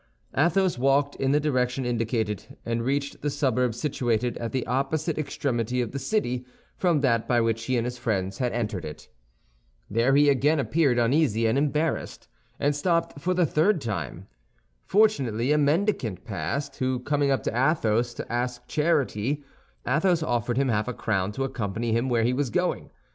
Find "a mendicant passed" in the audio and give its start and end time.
15.51-16.77